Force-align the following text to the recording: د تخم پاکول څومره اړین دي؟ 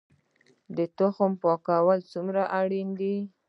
د 0.75 0.77
تخم 0.97 1.31
پاکول 1.43 1.99
څومره 2.11 2.41
اړین 2.59 2.89
دي؟ 2.99 3.15